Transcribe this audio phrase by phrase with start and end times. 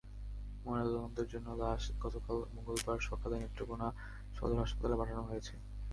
[0.65, 3.87] ময়নাতদন্তের জন্য লাশ গতকাল মঙ্গলবার সকালে নেত্রকোনা
[4.37, 5.53] সদর হাসপাতালে পাঠানো হয়েছে।